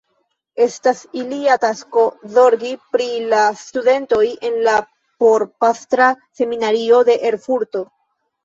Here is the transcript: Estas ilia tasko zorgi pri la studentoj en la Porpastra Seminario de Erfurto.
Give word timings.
Estas 0.65 1.01
ilia 1.23 1.57
tasko 1.65 2.05
zorgi 2.37 2.71
pri 2.95 3.07
la 3.35 3.41
studentoj 3.65 4.23
en 4.51 4.57
la 4.69 4.75
Porpastra 5.27 6.09
Seminario 6.41 7.05
de 7.13 7.21
Erfurto. 7.33 7.89